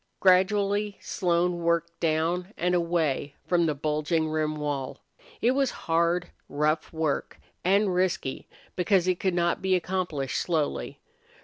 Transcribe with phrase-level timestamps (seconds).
[0.19, 5.03] Gradually Slone worked down and away from the bulging rim wall.
[5.41, 10.99] It was hard, rough work, and risky because it could not be accomplished slowly.